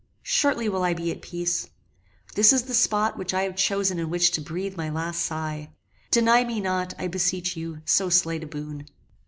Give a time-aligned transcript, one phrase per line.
[0.23, 1.69] Shortly will I be at peace.
[2.33, 5.69] This is the spot which I have chosen in which to breathe my last sigh.
[6.09, 8.87] Deny me not, I beseech you, so slight a boon.